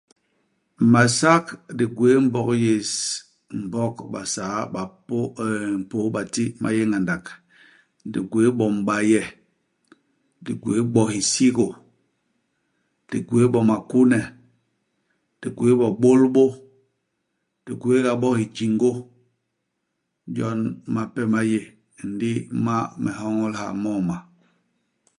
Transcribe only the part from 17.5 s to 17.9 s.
di